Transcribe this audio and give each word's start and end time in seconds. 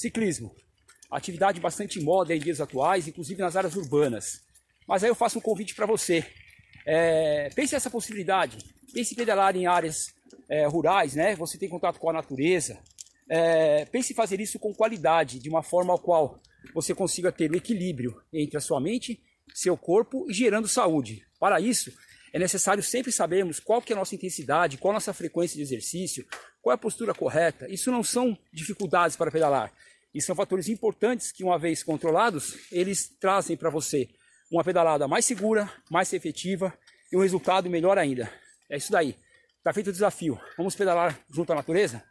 Ciclismo. 0.00 0.54
Atividade 1.10 1.60
bastante 1.60 2.00
moda 2.00 2.34
em 2.34 2.38
dias 2.38 2.60
atuais, 2.60 3.06
inclusive 3.06 3.40
nas 3.40 3.56
áreas 3.56 3.76
urbanas. 3.76 4.40
Mas 4.88 5.04
aí 5.04 5.10
eu 5.10 5.14
faço 5.14 5.38
um 5.38 5.42
convite 5.42 5.74
para 5.74 5.86
você. 5.86 6.24
É, 6.86 7.50
pense 7.54 7.74
nessa 7.74 7.90
possibilidade. 7.90 8.58
Pense 8.92 9.12
em 9.12 9.16
pedalar 9.16 9.54
em 9.56 9.66
áreas 9.66 10.14
é, 10.48 10.66
rurais, 10.66 11.14
né? 11.14 11.36
Você 11.36 11.58
tem 11.58 11.68
contato 11.68 11.98
com 11.98 12.08
a 12.08 12.12
natureza. 12.12 12.78
É, 13.28 13.84
pense 13.84 14.12
em 14.12 14.16
fazer 14.16 14.40
isso 14.40 14.58
com 14.58 14.74
qualidade, 14.74 15.38
de 15.38 15.48
uma 15.48 15.62
forma 15.62 15.92
ao 15.92 15.98
qual 15.98 16.40
você 16.74 16.94
consiga 16.94 17.30
ter 17.30 17.50
o 17.50 17.56
equilíbrio 17.56 18.20
entre 18.32 18.56
a 18.56 18.60
sua 18.60 18.80
mente, 18.80 19.20
seu 19.54 19.76
corpo 19.76 20.26
e 20.28 20.32
gerando 20.32 20.66
saúde. 20.66 21.24
Para 21.38 21.60
isso, 21.60 21.92
é 22.32 22.38
necessário 22.38 22.82
sempre 22.82 23.10
sabermos 23.10 23.58
qual 23.58 23.82
que 23.82 23.92
é 23.92 23.96
a 23.96 23.98
nossa 23.98 24.14
intensidade, 24.14 24.78
qual 24.78 24.92
a 24.92 24.94
nossa 24.94 25.12
frequência 25.12 25.56
de 25.56 25.62
exercício, 25.62 26.26
qual 26.62 26.72
é 26.72 26.74
a 26.74 26.78
postura 26.78 27.14
correta. 27.14 27.68
Isso 27.68 27.90
não 27.90 28.02
são 28.02 28.36
dificuldades 28.52 29.16
para 29.16 29.30
pedalar. 29.30 29.72
E 30.14 30.20
são 30.20 30.34
fatores 30.34 30.68
importantes 30.68 31.30
que, 31.30 31.44
uma 31.44 31.58
vez 31.58 31.82
controlados, 31.82 32.56
eles 32.70 33.08
trazem 33.20 33.56
para 33.56 33.70
você 33.70 34.08
uma 34.50 34.64
pedalada 34.64 35.06
mais 35.06 35.24
segura, 35.24 35.70
mais 35.88 36.12
efetiva 36.12 36.72
e 37.12 37.16
um 37.16 37.20
resultado 37.20 37.70
melhor 37.70 37.96
ainda. 37.96 38.30
É 38.68 38.76
isso 38.76 38.90
daí. 38.90 39.16
Está 39.58 39.72
feito 39.72 39.90
o 39.90 39.92
desafio. 39.92 40.40
Vamos 40.56 40.74
pedalar 40.74 41.18
junto 41.28 41.52
à 41.52 41.54
natureza? 41.54 42.02